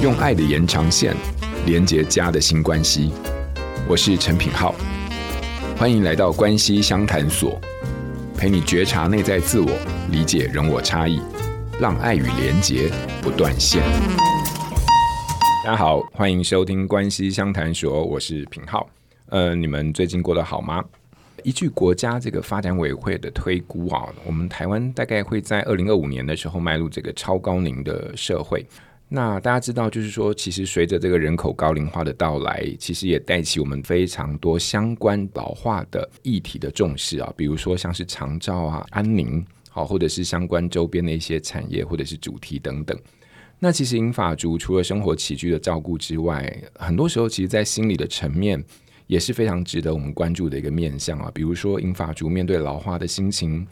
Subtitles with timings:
[0.00, 1.12] 用爱的延长线
[1.66, 3.10] 连接家的新关系。
[3.88, 4.72] 我是陈品浩，
[5.76, 7.60] 欢迎来到关系相谈所，
[8.36, 9.68] 陪你觉察内在自我，
[10.12, 11.20] 理解人我差异，
[11.80, 12.88] 让爱与连结
[13.20, 13.82] 不断线。
[15.64, 18.88] 大家好，欢迎收听关系相谈所，我是品浩。
[19.30, 20.84] 呃，你们最近过得好吗？
[21.42, 28.64] 依据国家这个发展委员会的推估啊，我们台湾大概会在二零二五年的时候迈入这个超高龄的社会。
[29.10, 42.98] 那大家知道，就是说，其实随着这个人口高龄化的到来，其实也带起我们非常多相关老化的议题的重视啊，比如说像是长照啊、安宁，好，或者是相关周边的一些产业或者是主题等等。
[43.58, 48.62] 那其实银发族除了生活起居的照顾之外，很多时候其实在心理的层面
[49.06, 53.66] 也是非常值得我们关注的一个面向啊，比如说银发族面对老化的心情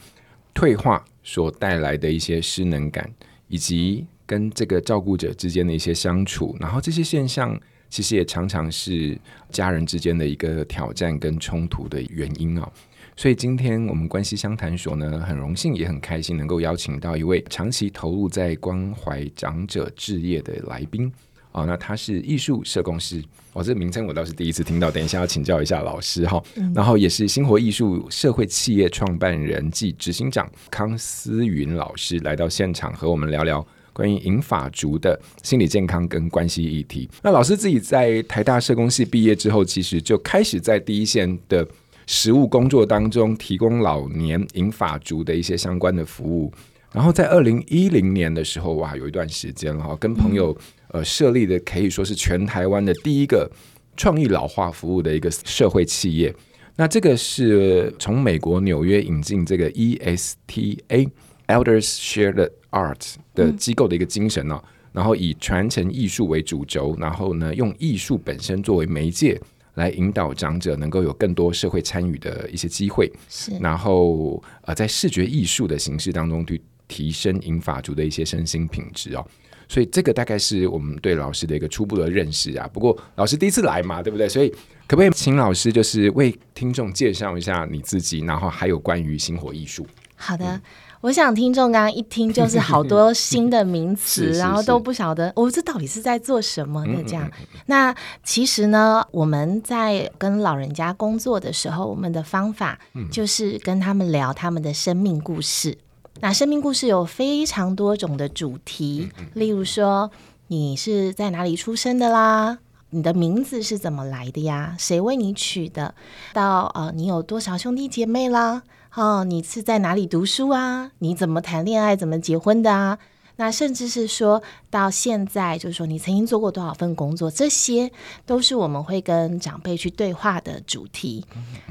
[0.54, 3.12] 退化所带来的一些失能感，
[3.48, 9.16] 以及跟这个照顾者之间的一些相处，然后这些现象其实也常常是
[9.50, 12.70] 家人之间的一个挑战跟冲突的原因啊。
[13.18, 21.10] 所以今天我们关系相谈所呢，很荣幸也很开心能够邀请到一位长期投入在关怀长者置业的来宾
[21.50, 21.64] 啊。
[21.64, 26.42] 那他是艺术社工师，哦，这个名称我倒是第一次听到，等一下要请教一下老师哈。
[26.74, 33.66] 然后也是星活艺术社会企业创办人暨执行长康思云老师来到现场和我们聊聊。
[33.96, 41.66] 关于银发族的心理健康跟关系议题，那老师自己在台大社工系毕业之后，其实就开始在第一线的
[42.06, 46.52] 实务工作当中，提供老年银发族的一些相关的服务。
[46.92, 50.54] 然后在二零一零年的时候，哇，有一段时间了，跟朋友
[50.88, 53.50] 呃设立的可以说是全台湾的第一个
[53.96, 56.34] 创意老化服务的一个社会企业。
[56.76, 61.08] 那这个是从美国纽约引进这个 ESTA。
[61.48, 69.40] Elders Shared Art 的机构的一个精神呢、哦，嗯、然后以传承艺术为主轴，然后呢，用艺术本身作为媒介
[69.74, 79.26] 来引导长者能够有更多社会参与的一些机会，是，然后呃，在视觉艺术的形式当中去提升银发族的一些身心品质哦，
[79.68, 82.68] 所以这个大概是我们对老师的一个初步的认识啊。
[82.72, 84.28] 不过老师第一次来嘛，对不对？
[84.28, 84.48] 所以
[84.86, 89.86] 可不可以请老师就是为听众介绍一下你自己，然后还有关于星火艺术？
[90.16, 90.44] 好的。
[90.46, 90.62] 嗯
[91.06, 97.30] 我想听众刚刚一听就是好多新的名词， 然后都不晓得我、哦、这到底是在做什么的这样。
[97.66, 97.94] 那
[98.24, 102.76] 其实呢，我们在跟老人家工作的时候，我们的方法
[103.08, 105.70] 就是跟他们聊他们的生命故事。
[105.70, 105.78] 嗯、
[106.22, 110.10] 那生命故事有非常多种的主题，例如说
[110.48, 112.58] 你是在哪里出生的啦，
[112.96, 114.74] 你的名字是怎么来的呀？
[114.78, 115.94] 谁为你取的？
[116.32, 118.62] 到呃，你有多少兄弟姐妹啦？
[118.94, 120.92] 哦，你是在哪里读书啊？
[121.00, 121.94] 你怎么谈恋爱？
[121.94, 122.98] 怎么结婚的啊？
[123.36, 127.92] 那甚至是说到现在，就是说你曾经做过多少份工作，这些
[128.24, 131.26] 都是我们会跟长辈去对话的主题。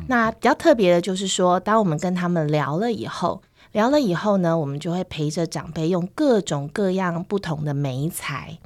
[0.06, 3.41] 那比较特别的就是说，当我们跟他们聊了以后，
[3.72, 8.59] 聊了以后呢，我们就会陪着长辈用各种各样不同的媒材，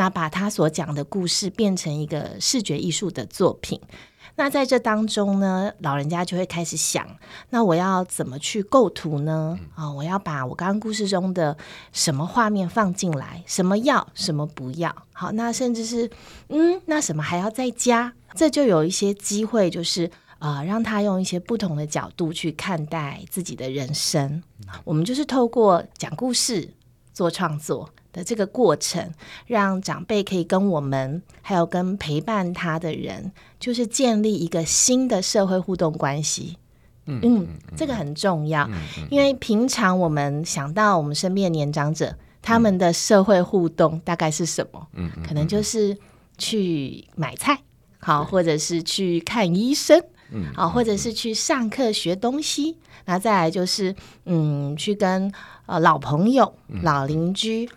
[0.00, 3.78] 那把他所讲的故事变成一个视觉艺术的作品。
[4.34, 7.06] 那在这当中呢，老人家就会开始想：
[7.50, 9.58] 那我要怎么去构图呢？
[9.74, 11.54] 啊、哦，我要把我刚刚故事中的
[11.92, 14.90] 什么画面放进来，什么要，什么不要。
[15.12, 16.10] 好，那甚至是
[16.48, 18.14] 嗯，那什么还要再加？
[18.34, 24.42] 这就有一些机会，就是啊、呃，让他用一些不同的角度去看待自己的人生。
[24.84, 26.72] 我们就是透过讲故事
[27.12, 29.12] 做创作的这个过程，
[29.46, 36.56] 让长辈可以跟我们，还有跟陪伴他的人，就是建立一个新的社会互动关系。
[37.06, 44.86] 嗯，嗯，这个很重要，嗯嗯、因为平常我们想到我们身边的年长者，他们的社会互动大概是什么？
[44.92, 45.96] 嗯，可能就是
[46.36, 47.58] 去买菜，
[47.98, 50.00] 好，或者是去看医生，
[50.30, 53.94] 嗯，好，或者是去上课学东西，然后再来就是
[54.26, 55.32] 嗯，去跟
[55.66, 57.68] 呃老朋友、老邻居。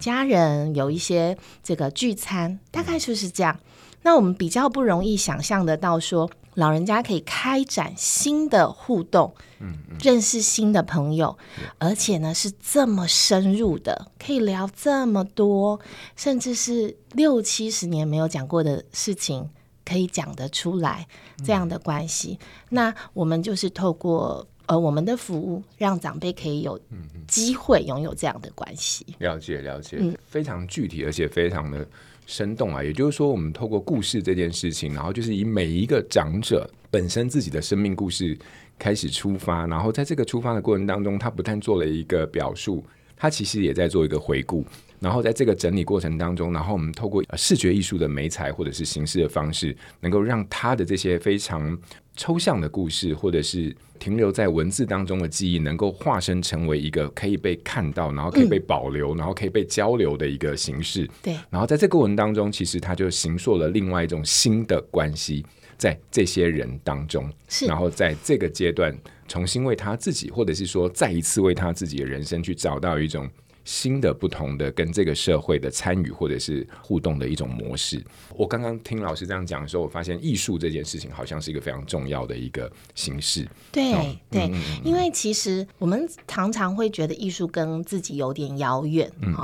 [0.00, 3.58] 家人有一些这个聚餐，大概就是这样。
[4.02, 11.36] 那我们比较不容易想象得到，说老人家可以开展新的互动，嗯，认识新的朋友，
[11.78, 15.80] 而且呢是这么深入的，可以聊这么多，
[16.16, 19.50] 甚至是六七十年没有讲过的事情，
[19.84, 21.06] 可以讲得出来，
[21.44, 22.38] 这样的关系。
[22.70, 24.46] 那我们就是透过。
[24.68, 26.78] 呃，我们的服务让长辈可以有
[27.26, 29.04] 机会拥有这样的关系。
[29.18, 31.86] 了解，了解，嗯，非常具体，而且非常的
[32.26, 32.84] 生动啊。
[32.84, 38.38] 也就是说，我们透过故事这件事情，然后就是以每一个长者本身自己的生命故事
[38.78, 42.84] 开始出发，然后在这个出发的过程当中，他不但做了一个表述，
[43.16, 44.62] 他其实也在做一个回顾。
[45.00, 51.78] 然后在这个整理过程当中，然后我们透过视觉艺术的媒材或者是形式的方式，能够让他的这些非常
[52.16, 61.08] 抽象的故事，或者是停留在文字当中的记忆，能够化身成为一个可以被看到，然后可以被保留，嗯、然后可以被交流的一个形式。
[61.22, 65.44] 对，然后在这个过程当中，其实他就形塑了另外一种新的关系，
[65.76, 68.96] 在这些人当中，是，然后在这个阶段。
[69.30, 73.28] 重新为他自己，或者是说再一次为他自己的人生去找到一种
[73.68, 78.02] 新的、不同的跟这个社会的参与或者是互动的一种模式。
[78.34, 83.46] 我刚刚听老师这样讲的时候，我发现艺术这件事情好像是一个非常重要的一个形式。
[83.70, 89.34] 对、哦、对，嗯嗯嗯，因为其实我们常常会觉得艺术跟自己有点遥远，嗯，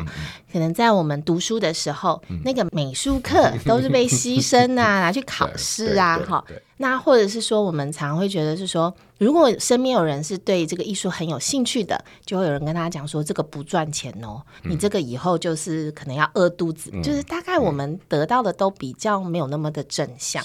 [0.50, 6.42] 可能在我们读书的时候，嗯、那个美术课都是被牺牲啊， 拿去考试啊，哈。
[6.78, 20.44] 那或者是说，我们常会觉得是说，如果身边有人是对这个艺术很有兴趣的，就会有人跟他讲说，这个不赚钱哦，嗯、你这个以后就是可能要饿肚子，嗯、就是大概我们得到的都比较没有那么的正向。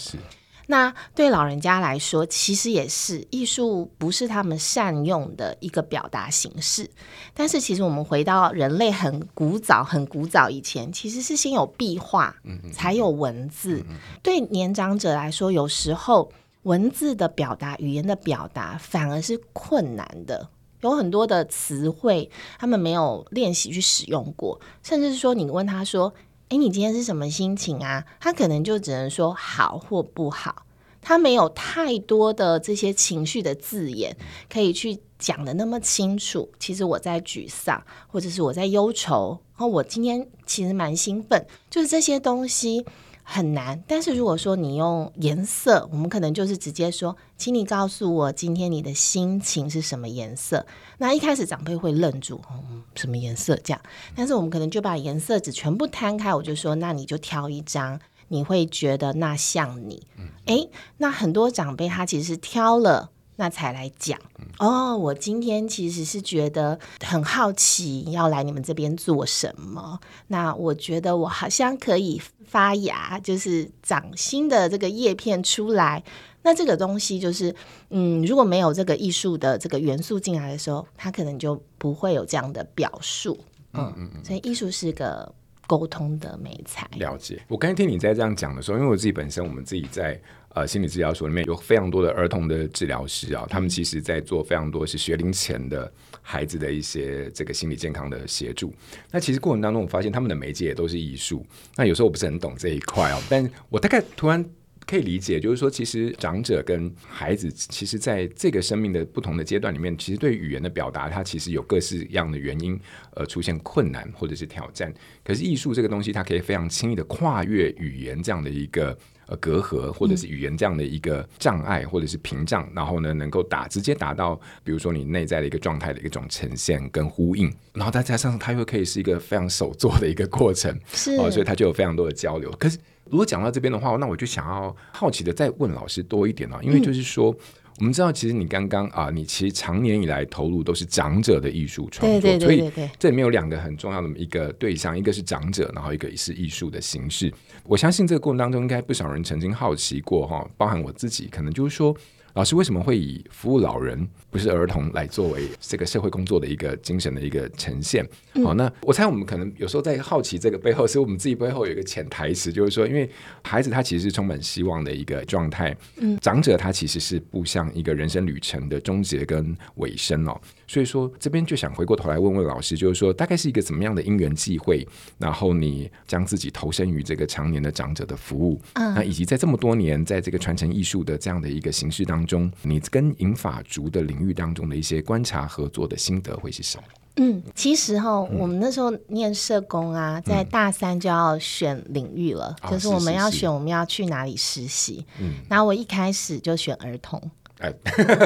[0.72, 6.88] 那对老人家来说，其实也是艺术不是他们善用的一个表达形式。
[7.34, 12.36] 但是，其实我们回到人类很古早、很古早以前，其实是先有壁画，
[12.72, 13.84] 才有文字。
[14.22, 16.32] 对年长者来说，有时候
[16.62, 20.50] 文字的表达、语言的表达反而是困难的，
[20.82, 22.30] 有很多的词汇
[22.60, 26.14] 他们没有练习去使用过，甚至是说，你问他说。
[26.50, 28.04] 哎，你今天是什么心情啊？
[28.20, 30.66] 他可能就只能说好或不好，
[31.00, 34.18] 他没有太多的这些情绪的字眼
[34.52, 36.50] 可以去讲的那么清楚。
[36.58, 42.84] 其实我在沮丧，或者是我在忧愁，然后我今天其实蛮兴奋，就是这些东西。
[43.32, 50.66] 很难，但是如果说你用颜色，我们可能就是直接说，请你告诉我今天你的心情是什么颜色。
[50.98, 53.80] 那一开始长辈会愣住，嗯，什么颜色这样？
[54.16, 58.00] 但是我们可能就把颜色纸全部摊开，我就说，那你就挑一张，
[58.30, 60.08] 你会觉得那像你。
[60.46, 60.68] 诶，
[60.98, 63.12] 那很多长辈他其实是挑了。
[63.40, 64.20] 那才来讲
[64.58, 69.98] 哦，我今天其实是觉得很好奇，要来你们这边做什么？
[70.28, 76.04] 那我觉得我好像可以发芽，就是长新的这个叶片出来。
[76.42, 77.56] 那这个东西就是，
[77.92, 83.40] 嗯，如果没有这个艺术的这个元素进来的时候，它可能就不会有这样的表述。
[83.72, 85.34] 嗯嗯嗯，所以艺术是个
[85.66, 86.86] 沟通的美才。
[86.98, 87.42] 了解。
[87.48, 90.22] 我刚才听你在这样讲的时候，因为我自己本身，我们自己在。
[90.56, 95.92] 呃，心理治疗所里面有非常多的儿童的治疗师啊，他们其实在做非常多是学龄前的
[96.24, 98.74] 孩子的一些这个心理健康的协助。
[99.12, 101.46] 那其实过程当中，我发现他们的媒介也都是艺术。
[101.76, 104.44] 那有时候我不是很懂这一块哦，但我大概突然
[104.88, 112.78] 可以理解，就是说，其实长者跟孩子，其实在这个生命的不同的阶段里面，其实对语言的表达，它其实有各式样的原因
[113.12, 114.92] 而出现困难或者是挑战。
[115.24, 118.98] 可是艺术这个东西，它可以非常轻易的跨越语言这样的一个。
[119.30, 124.34] 呃，隔阂或者是语言这样的一个障碍，或者是屏障，然后呢，能够达直接达到，
[124.64, 132.50] 比如说你内在的一个状态的一种呈现跟呼应，然后再加上它又可以是一个非常手作的一个过程，是哦，所以它就有非常多的交流。
[132.60, 137.36] 可是如果讲到这边的话，那我就想要好奇的再问老师多一点啊，因为就是说。
[137.80, 147.34] 嗯我们知道，其实你刚刚啊，你其实长年以来投入都是长者的艺术创作，对对对对对，所以这里面有两个很重要的一个对象，一个是长者，然后一个是艺术的形式。
[147.64, 151.96] 我相信这个过程当中，应该不少人曾经好奇过哈，包含我自己，可能就是说。
[152.34, 158.04] 老师为什么会以服务老人，不是儿童来作为这个社会工作的一个精神的一个呈现？
[158.04, 163.10] 好、嗯哦，那我猜我们可能有时候在好奇这个背后，是我们自己背后有一个潜台词，就是说，因为
[163.44, 170.40] 孩子他其实是充满希望的一个状态，嗯，长者他其实是步向一个人生旅程的终结跟尾声哦。
[170.68, 186.84] 所以说，这边就想回过头来问问老师，就是说，大概是一个怎么样的因缘际会，然后你将自己投身于这个常年的长者的服务，嗯，那以及在这么多年在这个传承艺术的这样的一个形式当中，你跟银发族的领域当中的一些观察合作的心得会是什么？
[187.22, 195.06] 嗯，其实哈，我们那时候念社工啊，在大三就要选领域了，嗯、就是我们要选我们要去哪里实习。
[195.20, 197.22] 嗯，然后我一开始就选儿童。
[197.60, 197.74] 哎，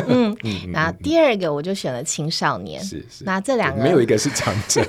[0.08, 0.38] 嗯，
[0.72, 4.86] 然后第二个我就选了青少年，是是，那这两个没有一个是长者，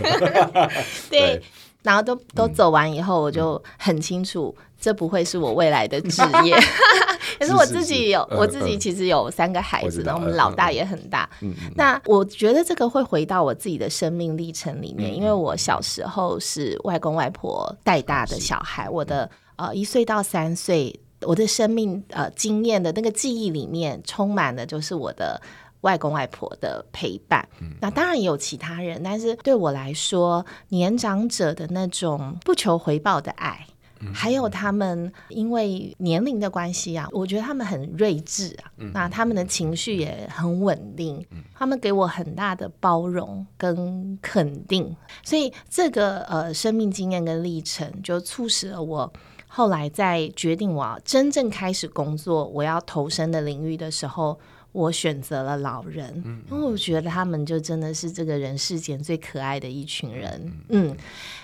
[1.09, 1.41] 对，
[1.85, 6.57] 然后都都走完以后，我就很清楚，这不会是我未来的职 业。
[7.39, 11.29] 可是我自己有，我自己其实有三个孩子，然后我们老大也很大。
[11.77, 20.99] 那我觉得这个会回到我自己的生命历程里面，因为我小时候是外公外婆带大的小孩，我的呃一岁到三岁。
[21.27, 25.41] 我的生命呃经验的那个记忆里面，充满的就是我的
[25.85, 27.49] 外公外婆的陪伴。
[27.81, 33.67] 那当然也有其他人，但是对我来说，年长者的那种不求回报的爱。
[34.13, 41.25] 还有他们因为年龄的关系啊，我觉得他们很睿智啊，那他们的情绪也很稳定，
[41.55, 49.11] 他们给我很大的包容跟肯定，所以这个呃生命经验跟历程就促使了我
[49.49, 54.39] 后来在决定我要真正开始工作，我要投身的领域的时候，
[54.75, 56.13] 我选择了老人，
[56.51, 60.97] 因为我觉得他们就真的是这个人世间最可爱的一群人，嗯。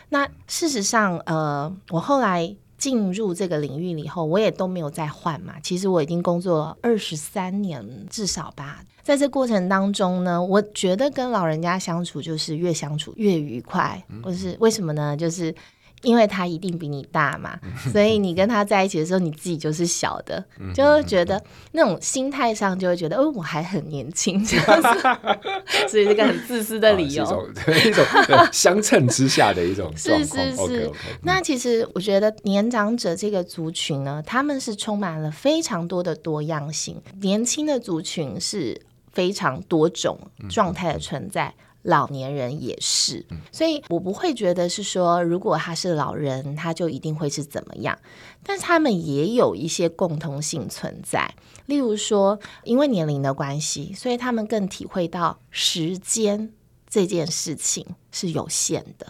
[0.08, 5.54] 那事实上，呃，我后来进入这个领域以后，我也都没有再换嘛。
[5.62, 8.84] 其实我已经工作二十三年，至少吧。
[9.02, 15.16] 在这过程当中呢，我觉得跟老人家相处就是越相处越愉快，或是为什么呢？
[15.16, 15.54] 就是。
[16.02, 17.58] 因为他一定比你大嘛，
[17.92, 20.42] 所以你跟他在一起的时候，你自己就是小的，
[20.74, 21.42] 就会觉得
[21.72, 24.88] 那种心态上就会觉得，哦，我还很年轻，这样子，
[25.88, 27.46] 所以这个很自私的理由，哦、
[27.84, 30.46] 一种一种相称之下的一种 状况。
[30.46, 30.86] 是是是。
[30.86, 38.80] Okay, okay, 那其实我觉得年长者这个族群呢，他们是充满了非常多的多样性，年轻的族群是
[39.12, 41.54] 非常多种状态的存在。
[41.82, 47.98] 老年人也是，所以我不会觉得是说，如果他是老人，他就一定会是怎么样。
[48.42, 51.34] 但是他们也有一些共通性存在，
[51.66, 56.52] 例如说，因为年龄的关系，所以他们更体会到时间
[56.88, 59.06] 这件事情是有限的。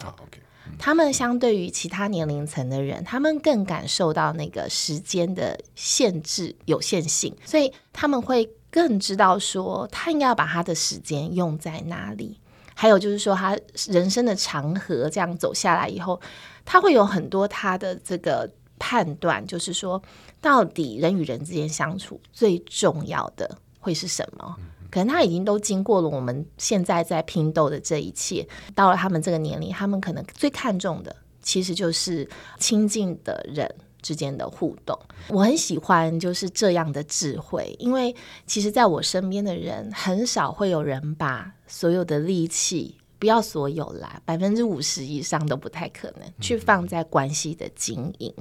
[0.78, 12.38] 他们相对于其他年龄层的人，他们更感受到那个时间的限制有限性，所以他们会更知道说，他应该要把他的时间用在哪里。
[12.80, 13.54] 还有就是说，他
[13.88, 16.18] 人生的长河这样走下来以后，
[16.64, 20.02] 他会有很多他的这个判断，就是说，
[20.40, 24.56] 到底人与人之间相处最重要的会是什么？
[24.90, 32.26] 可能他已经都经过了我们现在在拼斗的这一切，到了他们这个年龄，他们可能最看重的其实就是
[32.58, 33.70] 亲近的人
[34.00, 48.34] 之间的互动，我很喜欢就是这样的智慧，因为其实在我身边的人很少会有人把所有的力气，不要所有啦，百分之五十以上都不太可能去放在关系的经营，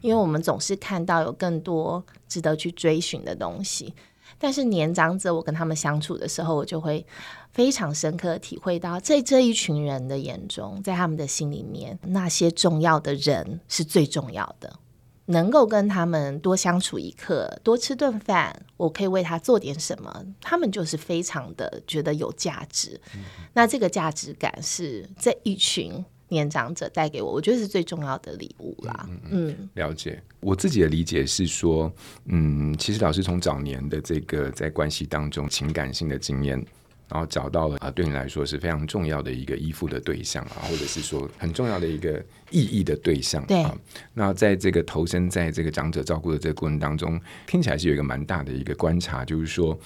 [0.00, 3.92] 因为我们总是看到有更多值得去追寻的东西。
[4.38, 7.04] 但是年长者，我跟他们相处的时候，我就会
[7.52, 14.78] 非常深刻体会到，在这一群人的眼中，在他们的心里面，那些重要的人是最重要的。
[15.26, 23.00] 能够跟他们多相处一刻，多吃顿饭，我可以为他做点什么，他们就是非常的觉得有价值。
[23.14, 29.06] 嗯、那这个价值感是这一群年长者带给我，我觉得是最重要的礼物啦。
[29.08, 30.22] 嗯，嗯，嗯，了解。
[30.40, 31.92] 我自己的理解是说，
[32.26, 36.64] 嗯，其实老师从早年的这个在关系当中情感性的经验。
[37.08, 42.20] 然后找到了啊，对你来说是非常重要的一个依附的对象啊，或者是说很重要的一个
[42.50, 43.46] 意义的对象。
[43.46, 43.76] 对啊，
[44.12, 49.78] 那在这个投身在这个长者照顾的这个过程当中，听起来是有一个蛮大的一个观察，就是说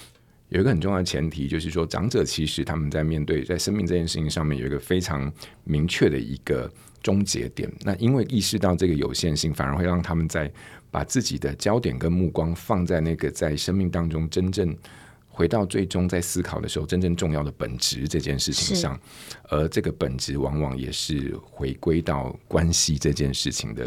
[0.49, 5.31] 有一个很重要的前提，就是说长者其实他们在面对在生命这件事情上面有一个非常
[5.65, 6.73] 明确的一个
[7.03, 7.71] 终结点。
[7.83, 10.50] 那因为意识到这个有限性，反而会让他们在
[10.91, 14.75] 把自己的焦点跟目光放在那个在生命当中真正。
[15.30, 19.00] 回到最终在思考的时候，真正重要的本质这件事情上，
[19.49, 23.87] 而这个本质往往也是回归到关系这件事情的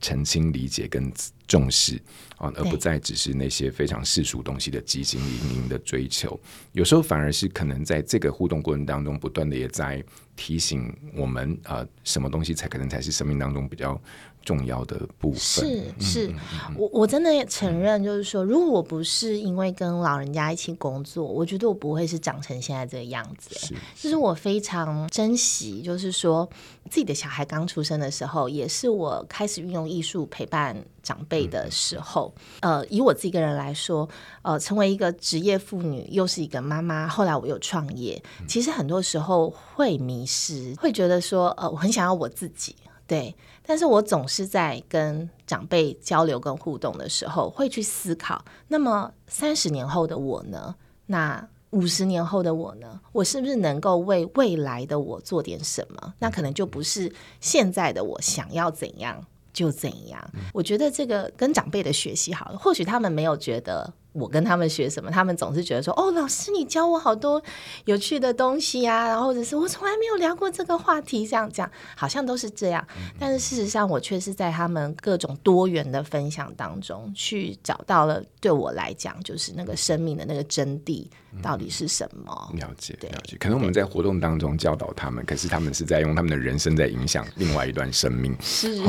[0.00, 1.12] 澄清、理解跟
[1.46, 2.00] 重视
[2.36, 6.38] 啊，而不再只是那些非常世俗东西的汲汲营营的追求。
[6.72, 10.02] 有时候反而是可能在这个互动过程当中，不断的也在
[10.36, 14.00] 提醒我们啊、呃，什么东西才可能才是生命当中比较。
[14.44, 16.36] 重要的部分是是，嗯
[16.68, 23.54] 嗯、我我真的也承认，就是说，如果我不是因为跟老人家一起工作，我觉得我不会是长成现在这个样子。
[23.58, 26.46] 是，就是我非常珍惜，就是说
[26.90, 32.23] 自己的小孩刚出生的时候，也是我开始运用艺术陪伴长辈的时候。
[32.60, 34.08] 嗯、呃，以我自己个人来说，
[34.42, 42.76] 呃，成为一个职业妇女，又是一个妈妈，后来我又创业，其实很多时候会迷失，会觉得说，呃，我很想要我自己。
[43.06, 50.74] 对，但是我总是在跟长辈交流跟互动的时候，会去思考，那么三十年后的我呢？
[51.04, 52.98] 那五十年后的我呢？
[53.12, 56.14] 我是不是能够为未来的我做点什么？
[56.18, 59.22] 那可能就不是现在的我想要怎样
[59.54, 60.22] 就怎样。
[60.52, 63.94] 我觉得这个跟长辈的学习好了，或许他们没有觉得。
[64.14, 65.10] 我跟他们学什么？
[65.10, 67.42] 他们总是觉得说：“哦，老师，你教我好多
[67.84, 72.86] 有趣的东西呀、啊。”然后或者是我从来没有聊过这个话题，这样讲好像都是这样。
[73.18, 81.08] 但是事实上，我却是在他们各种多元的分享当中，去找到了对我来讲就是那个生命的那个真谛
[81.42, 82.52] 到底是什么？
[82.54, 83.36] 了解，了解。
[83.38, 88.34] 可能我们在活动当中教导他们，可是他们是在用他们的人生在影响另外一段生命。
[88.40, 88.82] 是。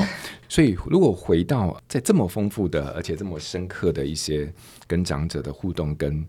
[0.48, 4.52] 所以，如果回到在这么丰富的而且这么深刻的一些
[4.88, 6.20] 跟长者的互动跟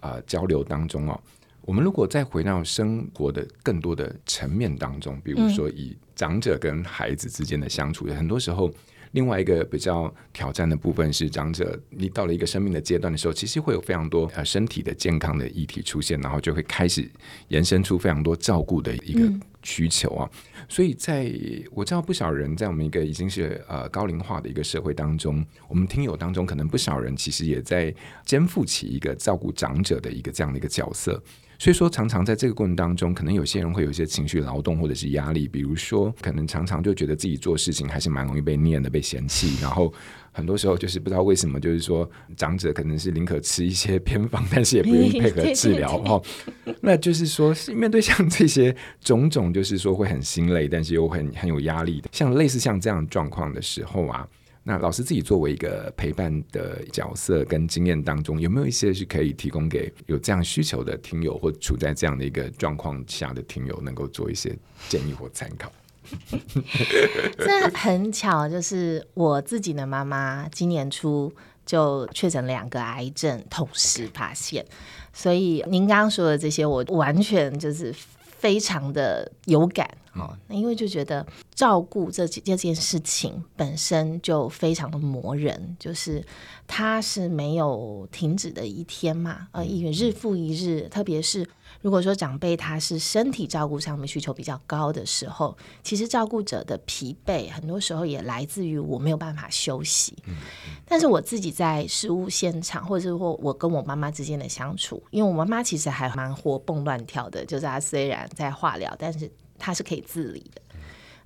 [0.00, 1.20] 啊、呃、交流当中哦，
[1.62, 8.72] 我们如果再回到生活的更多的层面当中，比如说以长者跟孩子之间的相处，嗯、很多时候。
[9.16, 17.10] 另外一个比较挑战的部分是，长者你到了一个生命的阶段的时候，其实会有非常多呃身体的健康的议题出现，然后就会开始
[17.48, 19.32] 延伸出非常多照顾的一个
[19.62, 20.28] 需求啊。
[20.32, 21.32] 嗯、所以在
[21.72, 27.94] 我知道不少人在我们一个已经是呃高龄化的一个社会当中，我们听友当中可能不少人其实也在
[28.26, 31.22] 肩负起一个照顾长者的一个这样的一个角色。
[31.58, 39.92] 所以说，常常在这个过程当中，可能有些人会有一些情绪劳动或者是压力，比如说，可能常常就觉得自己做事情还是蛮容易被念的、被嫌弃，然后
[40.32, 46.20] 很多时候就是不知道为什么，就是说长者可能是宁可吃一些偏方，但是也不愿意配合治疗哈。
[46.82, 54.28] 那就是说，面对像这些种种，就是说会很心累，但是又很很有压力的，像类似像这样状况的时候啊。
[54.68, 64.52] 那老师自己作为一个陪伴的角色跟经验当中，有没有一些是可以提供给有这样需求的听友，或处在这样的一个状况下的听友，能够做一些
[64.88, 65.70] 建议或参考？
[67.38, 71.32] 这很巧，就是我自己的妈妈今年初
[71.64, 74.66] 就确诊两个癌症，同时发现，
[75.12, 77.94] 所以您刚刚说的这些，我完全就是。
[78.38, 86.24] 非常的有感哦，那因为就觉得照顾这这件事情本身就非常的磨人，就是
[86.66, 91.46] 它是没有停止的一天嘛，呃，一日复一日，特别是。
[91.82, 100.16] 如果说长辈他是身体照顾上面需求比较高的时候，其实照顾者的疲惫很多时候也来自于我没有办法休息。
[100.26, 110.62] 嗯嗯、但是我自己在事务现场，或者是说我跟我妈妈之间的相处，因为我妈妈其实还蛮活蹦乱跳的，就是她虽然在化疗，但是她是可以自理的。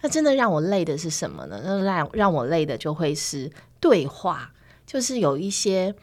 [0.03, 1.61] 那真的让我累的是什么呢？
[1.65, 4.53] 那让让我累的就会是对话，
[4.87, 5.95] 就是有一些。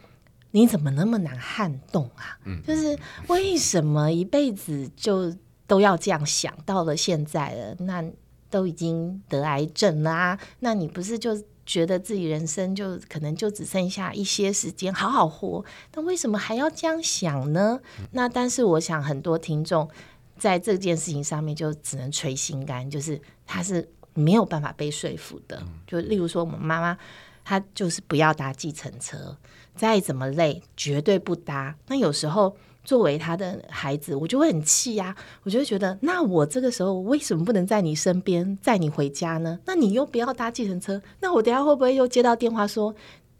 [0.52, 2.38] 你怎么那么难撼动啊？
[2.46, 5.36] 嗯，就是为什么一辈子就
[5.66, 6.50] 都要这样想？
[6.64, 8.02] 到了现在了，那
[8.48, 15.62] 都已经得癌症啦，啊，那你不是就觉得自己人生就可能就只剩下一些时间好好活？
[15.94, 17.80] 那为什么还要这样想呢？
[18.12, 19.90] 那但是我想很多听众
[20.38, 25.62] 在这件事情上面就只能捶心肝，就是他是没有办法被说服的。
[25.86, 26.96] 就例如说，我们妈妈
[27.44, 29.36] 她就是不要搭计程车。
[29.74, 31.76] 再怎么累，绝对不搭。
[31.86, 35.16] 那有时候作为他的孩子，我就会很气呀。
[35.44, 39.60] 我就会觉得，那我这个时候为什么不能在你身边载你回家呢？
[39.66, 42.92] 那你又不要搭计程车，那我等下会不会又接到电话说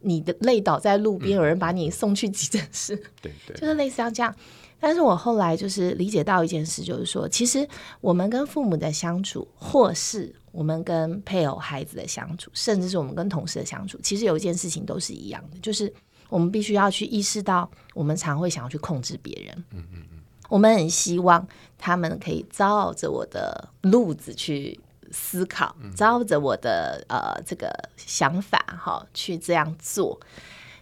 [0.03, 2.95] 你的累倒在路边，有人把你送去急诊室？
[3.21, 4.33] 对对，就是类似像这样。
[4.81, 7.69] 但是我后来就是理解到一件事，就是说，其实
[8.01, 15.93] 我们跟父母的相处，或是我们跟配偶、孩子的相处，甚至是我们跟同事的相处，其实有一件事情都是一样的，就是。
[16.31, 19.65] 我们必须要去意识到，我们常会想要去控制别人。
[19.71, 20.19] 嗯嗯嗯，
[20.51, 24.79] 我们很希望他们可以照着我的路子去
[25.11, 30.21] 思考，照着我的呃这个想法哈去这样做。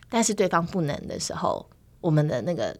[0.08, 1.64] 但是对方不能的时候，
[2.00, 2.76] 我们的那个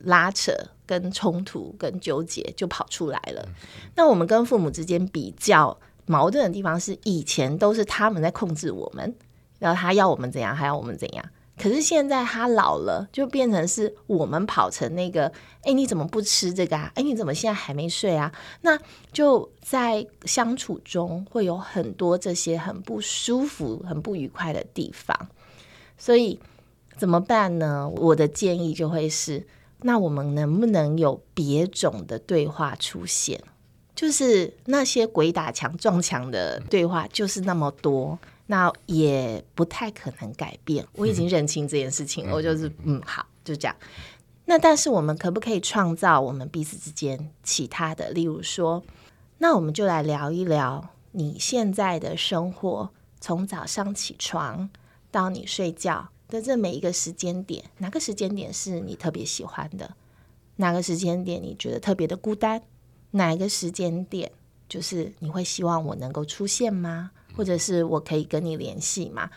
[0.00, 0.52] 拉扯、
[0.86, 3.48] 跟冲突、跟纠结就跑出来了。
[3.94, 9.14] 那我们跟父母之间比较矛盾的地方是，以前都是他们在控制我们，
[9.58, 11.24] 然后他要我们怎样，还要我们怎样。
[11.56, 15.30] 可是现在他老了，就变成是我们跑成那个，
[15.62, 16.90] 哎，你怎么不吃这个啊？
[16.94, 18.32] 哎，你怎么现在还没睡啊？
[18.62, 18.78] 那
[19.12, 25.28] 就在相处中会有很多这些很不舒服、很不愉快的地方。
[25.98, 26.40] 所以
[26.96, 27.86] 怎么办呢？
[27.94, 29.46] 我的建议就会是，
[29.82, 33.42] 那我们能不能有别种的对话出现？
[33.94, 38.18] 就是那些鬼打墙撞墙的对话，就是那么多。
[38.46, 43.76] 那也不太可能改变，我已经认清这件事情，我就是嗯，好，就这样。
[44.46, 48.10] 那但是我们可不可以创造我们彼此之间其他的？
[48.10, 48.82] 例如说，
[49.38, 52.90] 那我们就来聊一聊你现在的生活，
[53.20, 54.68] 从早上起床
[55.12, 59.94] 到你睡觉的这每一个时间点，哪个时间点是你特别喜欢的？
[60.56, 62.62] 哪个时间点你觉得特别的孤单？
[63.10, 64.30] 哪一个时间点
[64.68, 67.10] 就是你会希望我能够出现吗？
[67.36, 69.28] 或者是我可以跟你联系吗？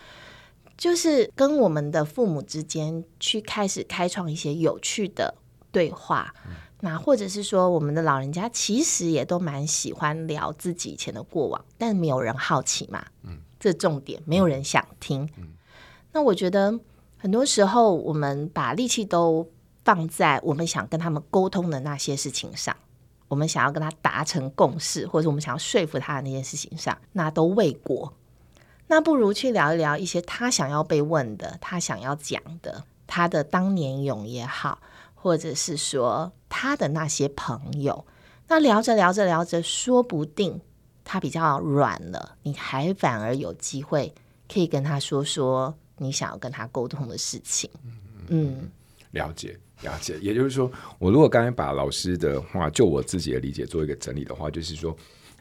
[0.75, 5.35] 就是跟我们的父母之间去开始开创一些有趣的
[5.71, 6.33] 对话。
[6.45, 13.05] 嗯、那或者是说，我们的老人家其实也都蛮喜欢聊自己以前的过往，但没有人好奇嘛。
[13.21, 15.29] 嗯，这重点没有人想听。
[15.37, 15.53] 嗯、
[16.13, 16.79] 那我觉得
[17.17, 19.49] 很多时候我们把力气都
[19.83, 22.73] 放在我们想跟他们沟通的那些事情上，
[23.27, 28.13] 我们想要跟他达成共识，或者我们想要说服他的那件事情上，那都未果。
[28.87, 34.79] 那不如去聊一聊一些他想要被问的，他想要讲的，他的当年勇也好，
[35.15, 38.05] 或者是说他的那些朋友。
[38.49, 40.61] 那聊着聊着聊着，说不定
[41.03, 44.13] 他比较软了，你还反而有机会
[44.51, 47.69] 可以跟他说说你想要跟他沟通的事情。
[48.27, 48.69] 嗯，
[49.11, 50.17] 了解了解。
[50.21, 54.95] 也就是说，我如果刚才把老师的话就我自己的理解做一个整理的话，就是说，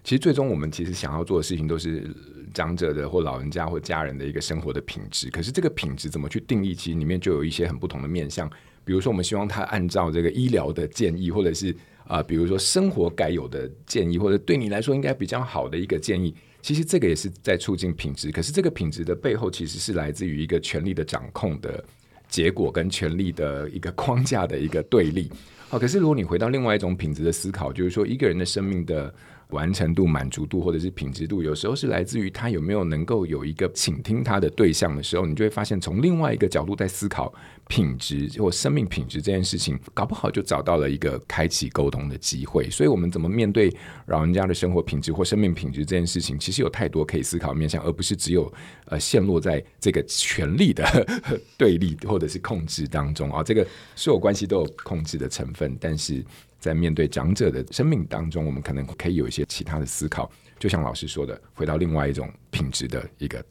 [0.05, 2.09] 其实最终我们其实想要做的事情都是
[2.53, 5.31] 长者的或老人家或家人的一个生活的品质。
[5.31, 6.75] 可是这个品质怎么去定义？
[6.75, 8.51] 其实里面就有一些很不同的面向。
[8.85, 11.71] 比如说，我们希望他按照这个医疗的建议，或者是
[12.05, 16.35] 啊、呃，比如说生活该有的建议，或者对你来说应该比较好的一个建议。
[16.63, 18.31] 其实这个也是在促进品质。
[18.31, 21.85] 可是这个品质的背后，其实是来自于一个权力的掌控的
[22.29, 25.31] 结果，跟权力的一个框架的一个对立。
[25.69, 29.13] 好，可是如果你回到另外一种品质的思考，就是说一个人的生命的。
[29.53, 37.33] 完成度、满足度或者是品质度，有时候是来自于他有没有能够有一个倾听他的对象的时候，你就会发现，从另外一个角度在思考
[37.69, 42.69] 品质或生命品质这件事情，搞不好就找到了一个开启沟通的机会。
[42.69, 43.73] 所以，我们怎么面对
[44.07, 48.53] 老人家的生活品质或生命品质这件事情，其实有太多可以思考面向，而不是只有
[48.87, 50.85] 呃陷落在这个权力的
[51.57, 53.43] 对立或者是控制当中啊。
[53.43, 56.25] 这个所有关系都有控制的成分，但是。
[56.63, 63.45] 在面对长者的生命当中，我们可能可以有一些其他的思考，就像老师说的，回到另外一种品质的一个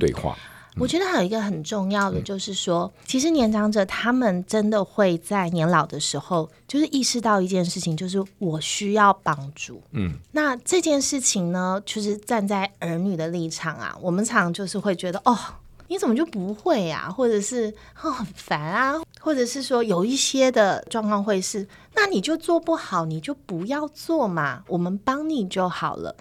[0.00, 0.36] 对话。
[0.74, 9.80] 嗯，我觉得还有一个很重要的，就是说，嗯，其实年长者他们真的会在年老的时候，就是意识到一件事情，就是我需要帮助。
[9.92, 15.38] 嗯，那这件事情呢，就是站在儿女的立场啊，我们常就是会觉得，哦。
[15.88, 17.10] 你怎么就不会呀？
[17.10, 26.14] 或者是哦很烦啊，或者是说有一些的状况会是，那你就做不好，你就不要做嘛，我们帮你就好了。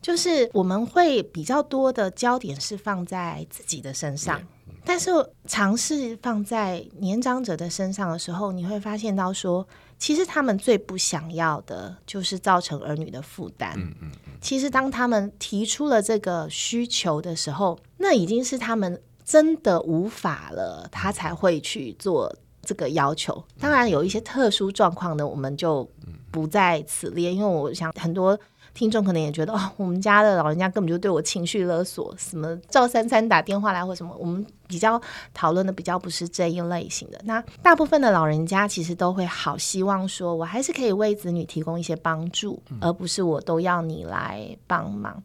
[0.00, 4.40] 就是我们会比较多的焦点是放在自己的身上，
[4.84, 5.10] 但是
[5.46, 9.66] 尝试放在年长者的身上的时候，你会发现到说，
[9.98, 13.72] 其实他们最不想要的就是造成儿女的负担。
[13.76, 14.32] 嗯嗯嗯。
[14.40, 23.44] 其实当他们提出了这个需求的时候，那已经是他们真的无法了，他才会去做这个要求。
[23.58, 25.88] 当然有一些特殊状况呢，我们就
[26.30, 28.38] 不在此列，因为我想很多。
[28.76, 35.00] 听众可能也觉得哦，我们家的老人家根本就对我情绪勒索，什么赵三三打电话来或什么，我们比较
[35.32, 37.18] 讨论的比较不是这一类型的。
[37.24, 45.22] 那大部分的老人家其实都会好希望说，我还是可以为子女提供一些帮助，而不是我都要你来帮忙。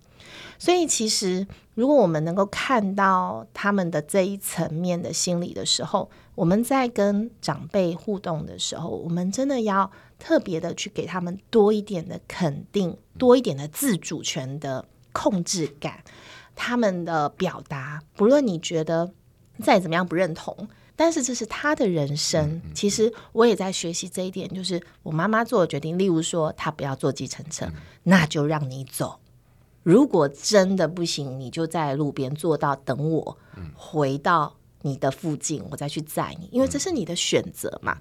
[0.58, 9.92] 所以其实如果我们能够看到他们的这一层面的心理的时候，我们在跟长辈互动的时候，我们真的要。
[10.22, 16.04] 特别的去给他们多一点的肯定，多一点的自主权的控制感，
[16.56, 19.12] 他们的表达，不论你觉得
[19.64, 22.62] 再怎么样不认同，但是这是他的人生。
[22.76, 27.68] 其实我也在学习这一点，就是我妈妈做的决定，例如说她不要坐计程车，
[28.04, 29.20] 那就让你走。
[29.82, 33.38] 如果真的不行，你就在路边坐到等我
[33.74, 37.98] 回到你的附近，我再去载你，因为这是你的选择嘛。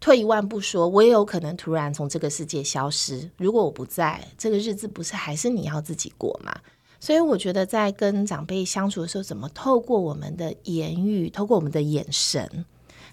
[0.00, 3.28] 退一万步说，我也有可能突然从这个世界消失。
[3.36, 6.54] 如果我不在，这个日子不是还是你要自己过吗？
[7.00, 12.64] 所以我觉得，在跟长辈相处的时候，怎么透过我们的言语，透过我们的眼神，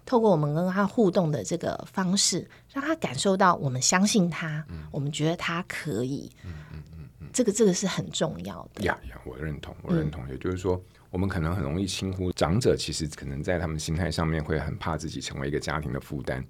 [0.05, 6.31] 透过我们跟他互动的这个方式，让他感受到我们相信他，嗯、我们觉得他可以。
[6.43, 8.83] 嗯嗯嗯嗯，这个这个是很重要的。
[8.83, 10.23] 呀呀，我认同，我认同。
[10.27, 16.43] 嗯、也就是说，我们可能很容易轻忽长者，其实可能在他们心态上面会很怕自己成为一个家庭的负担。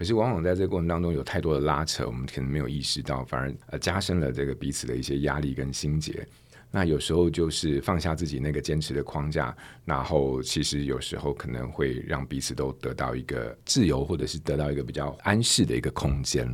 [0.00, 6.26] 可是，往往在这个过程当中有太多的拉扯，我们可能没有意识到，反而呃加深了这个彼此的一些压力跟心结。
[6.70, 16.48] 那有时候就是放下自己那个坚持的框架，然后其实有时候可能会让彼此都得到一个自由，或者是得到一个比较安适的一个空间。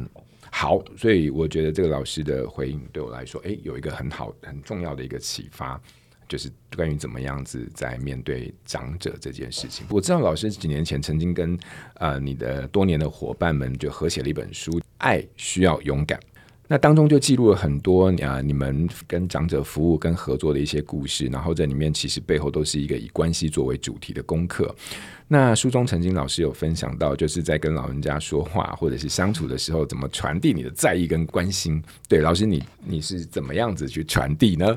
[0.51, 5.81] 好，所以我觉得这个老师的回应对我来说，诶，有一个很好很重要的一个启发。
[6.29, 11.59] 就是关于怎么样子在面对长者这件事情，我知道老师几年前曾经跟
[11.95, 16.19] 呃你的多年的伙伴们就合写了一本书《爱需要勇敢》，
[16.69, 24.75] 那当中就记录了很多啊你们跟长者服务跟合作的一些故事，然后这里面其实背后都是一个以关系作为主题的功课。
[25.29, 31.83] 那书中曾经老师有分享到，就是在跟老人家说话或者是相处的时候，怎么传递你的在意跟关心？
[32.09, 34.77] 对，老师你你是怎么样子去传递呢？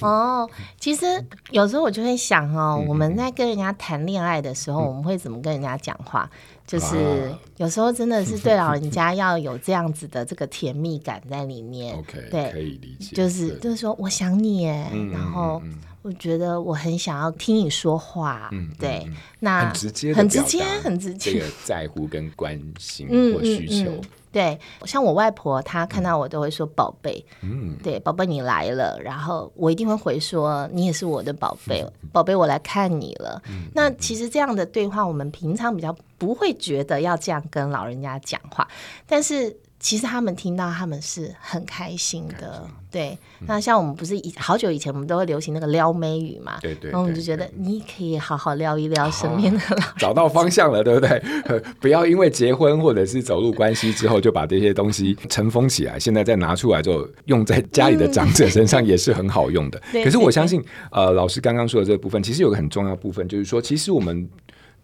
[0.00, 0.48] 哦，
[0.80, 1.06] 其实
[1.50, 6.28] 有时候我就会想哦，我们在跟人家谈恋爱的时候，我们会怎么跟人家讲话？
[6.66, 11.96] 就是有时候真的是 对老人家要有这样子的这个甜蜜感在里面。
[11.96, 13.14] OK，对，可以理解。
[13.14, 14.64] 就是就是说，我想你
[15.12, 15.62] 然后
[16.02, 18.48] 我觉得我很想要听你说话。
[18.52, 24.00] 嗯，对，嗯、那很直接，很直接，很直接，这个在乎跟关心或需求。
[24.36, 33.70] 对，像我外婆，她看到我都会说“宝贝”，嗯，对，宝贝你来了，然后我一定会回说“你也是我的宝贝，宝贝我来看你了”嗯。
[33.74, 38.68] 那其实这样的对话，我们平常比较不会觉得要这样跟老人家讲话，
[39.06, 39.56] 但是。
[39.86, 42.66] 其实他们听到，他们是很开心的。
[42.90, 46.58] 对，那像我们不是以好久以前，我们都会流行那个撩妹语嘛？
[46.60, 46.90] 对对。
[46.90, 51.22] 然后我们就觉得你可以好好撩一撩身边的老人， 找到方向了，对不对？
[51.78, 56.00] 不要因为结婚或者是走入关系之后，就把这些东西尘封起来。
[56.00, 59.80] 现在再拿出来，就用在家里的长者身上也是很好用的。
[60.02, 64.28] 可是我相信，呃，老师刚刚说的这个部分，其实有个很重要部分，就是说，其实我们。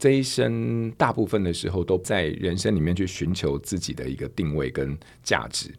[0.02, 5.70] 这一生大部分的时候都在人生里面去寻求自己的一个定位跟价值，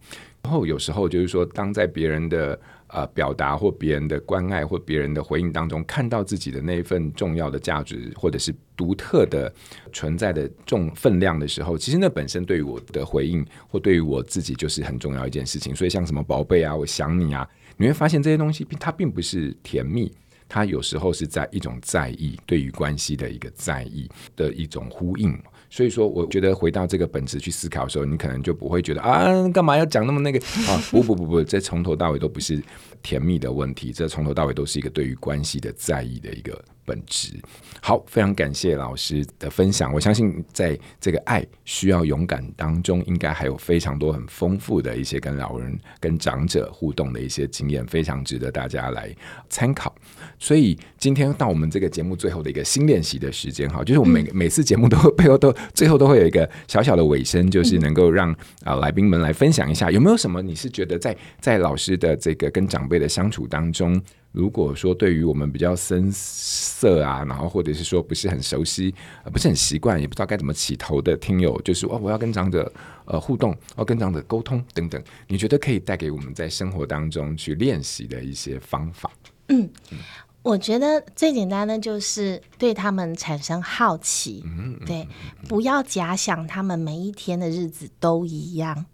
[0.43, 2.57] 然后有时候就是说，当在别人的
[2.87, 9.53] 呃表达或别人的关爱或别人的回应当中，看到自己的那一份重要的价值或者是独特的
[9.91, 15.75] 存在的重分量的时候，其实那本身对于我的回应或对于我自己就是很重要一件事情。
[15.75, 20.09] 所以像什么宝贝啊，我想你啊，你会发现这些东西并它并不是甜蜜。
[20.47, 25.37] 他有时候是在一种在意，对于关系的一个在意的一种呼应。
[25.69, 30.37] 所以说，我觉得回到这个本质去思考的时候，你可能就不会觉得啊，干嘛要讲那么那个
[30.69, 30.77] 啊？
[30.91, 32.61] 不不不不，这从头到尾都不是
[33.01, 37.39] 甜蜜的问题，这从头到尾都是一个对于关系的在意的一个本质。
[37.81, 39.93] 好，非常感谢老师的分享。
[39.93, 49.13] 我相信在这个爱需要勇敢当中，应该还有非常多很丰富的一些跟老人、跟长者互动的一些经验，非常值得大家来
[49.49, 49.93] 参考。
[50.39, 64.01] 所以今天到我们这个节目最后的一个新练习的时间，哈，就是我们每每次节目都 背后都最后都会有一个小小的尾声，就是能够让啊来宾们来分享一下，有没有什么你是觉得在在老师的这个跟长辈的相处当中。
[64.33, 68.93] 如果说对于我们比较生涩啊，然后或者是说不是很熟悉，
[69.23, 72.69] 呃，不是很习惯，也不知道该怎么起头的听友，就是哦，我要跟长者
[73.05, 79.09] 呃互动，要跟长者沟通等等，你觉得可以带给我们在生活当中去练习的一些方法？
[79.49, 79.99] 嗯，嗯，
[80.41, 85.07] 我觉得最简单的就是对他们产生好奇，嗯，对，
[85.47, 88.85] 不要假想他们每一天的日子都一样。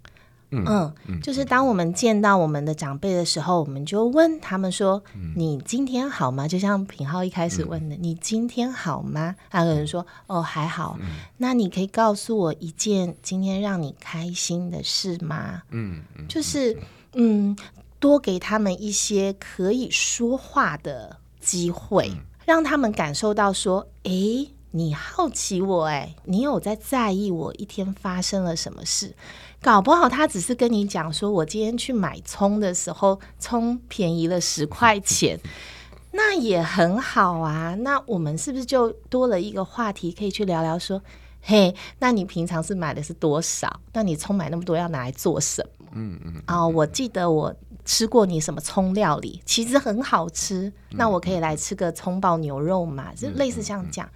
[0.52, 5.02] 嗯，就是当我们见到我们的长辈的时候，我们就问他们说
[5.36, 10.98] ：“你今天好吗？”就像品浩一开始问的：“你今天好吗？”他可能说：“哦，还好。”
[11.38, 15.62] 那你可以告诉我一件今天让你开心的事吗？
[15.70, 16.76] 嗯，就是
[17.14, 17.56] 嗯，
[18.00, 22.12] 多给他们一些可以说话的机会，
[22.46, 29.16] 让他们感受到说：“诶，你好奇我，诶，你有在在意我一天发生了什么事。”
[29.62, 35.38] 搞不好他只是跟你讲说，我今天去买葱的时候，葱便宜了十块钱，
[36.13, 37.76] 那也很好啊。
[37.76, 40.80] 那我们是不是就多了一个话题可以去聊聊？
[40.80, 41.02] 说，
[41.41, 43.82] 嘿，那你平常是买的是多少？
[43.91, 45.88] 那你葱买那么多要拿来做什么？
[45.91, 46.41] 嗯嗯。
[46.48, 50.72] 哦，我记得我吃过你什么葱料理，其实很好吃。
[50.91, 53.13] 那我可以来吃个葱爆牛肉嘛？
[53.13, 54.10] 就类似像这样讲。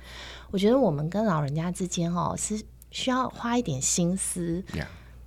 [0.51, 4.63] 我觉得我们跟老人家之间哦，是需要花一点心思。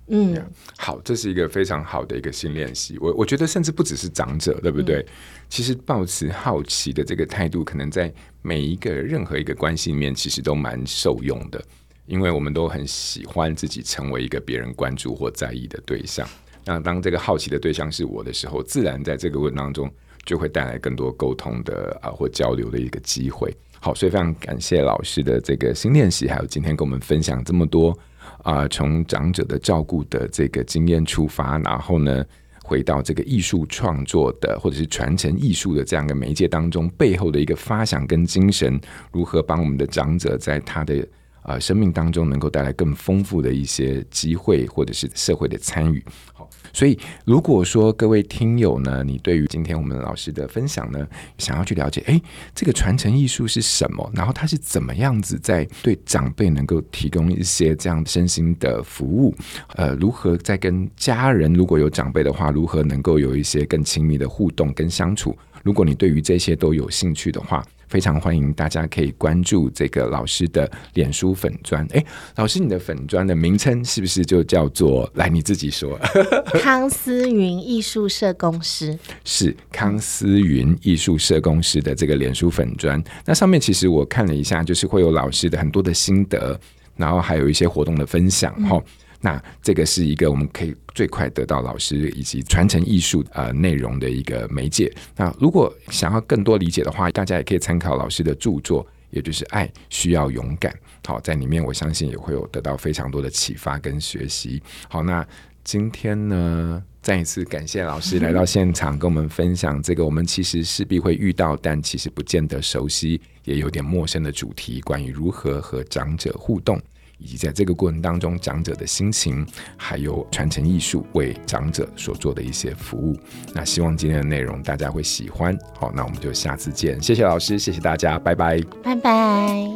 [0.07, 0.43] 嗯，yeah,
[0.77, 2.97] 好，这是一个非常好的一个新练习。
[2.99, 4.97] 我我觉得甚至不只是长者，对不对？
[4.99, 5.07] 嗯、
[5.49, 11.61] 其实保持好奇的这个态度，可能在每一个任何一个关系里面，其实都蛮受用的。
[12.05, 16.25] 因为我们都很喜欢自己成为一个别人关注或在意的对象。
[16.63, 19.91] 那当这个好奇的对象是我的时候，自然在这个过程当中
[20.25, 23.53] 就会带来更多沟通的啊或交流的一个机会。
[23.81, 27.97] 好，所以非常感谢老师的这个新练习，还有今天跟我们分享这么多。
[28.47, 32.23] 啊、从长者的照顾的这个经验出发，然后呢，
[32.63, 38.79] 回到这个艺术创作的或者是传承艺术的这样一个媒介当中，背后的一个发想跟精神，
[39.11, 41.05] 如何帮我们的长者在他的
[41.43, 46.01] 呃生命当中能够带来更丰富的一些机会，或者是社会的参与。
[46.33, 46.49] 好。
[46.77, 51.07] 所以，如果说各位听友呢，你对于今天我们老师的分享呢，
[51.39, 52.21] 想要去了解，诶，
[52.53, 54.07] 这个传承艺术是什么？
[54.13, 59.35] 然后它是怎么样子在对长辈能够提供一些这样身心的服务？
[59.69, 65.35] 呃，如何在跟家人如果有长辈的话，如何能够有一些更亲密的互动跟相处？
[65.63, 71.85] 如果你对于这些都有兴趣的话，非常欢迎大家可以关注这个老师的脸书粉砖。
[71.91, 75.09] 诶，老师，你的粉砖的名称是不是就叫做？
[75.15, 75.99] 来，你自己说。
[76.61, 83.01] 康思云艺术社公司是康思云艺术社公司的这个脸书粉砖。
[83.25, 86.59] 那上面其实我看了一下，就是会有老师的很多的心得。
[86.95, 88.75] 然后还有一些活动的分享哈。
[88.75, 88.83] 嗯
[89.19, 94.91] 那这个是一个我们可以最快得到老师以及传承艺术呃内容的一个媒介。
[95.15, 100.71] 那如果想要更多理解的话，大家也可以参考老师的著作，也就是《爱需要勇敢》。
[101.05, 104.61] 好，在里面我相信也会有得到非常多的启发跟学习。
[104.89, 105.25] 好，那
[105.63, 116.77] 今天呢，再一次感谢老师来到现场跟我们分享这个我们其实势必会遇到，但其实不见得熟悉，也有点陌生的主题，关于如何和长者互动。
[117.17, 123.17] 以及在这个过程当中，长者的心情，还有传承艺术为长者所做的一些服务。
[123.53, 125.57] 那希望今天的内容大家会喜欢。
[125.79, 127.01] 好，那我们就下次见。
[127.01, 129.67] 谢谢老师，谢谢大家，拜拜，拜拜。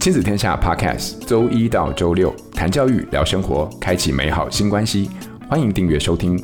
[0.00, 5.10] 亲子天下 Podcast，周一到周六谈教育、聊生活，开启美好新关系。
[5.48, 6.42] 欢迎订阅收听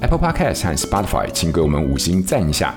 [0.00, 2.74] Apple Podcast 和 Spotify，请给我们五星赞一下。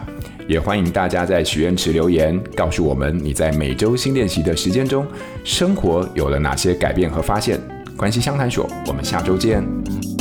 [0.48, 5.06] 也欢迎大家在许愿池留言，告诉我们你在每周新练习的时间中，
[5.44, 7.60] 生活有了哪些改变和发现。
[7.98, 10.15] 关系相谈所，我们下周见。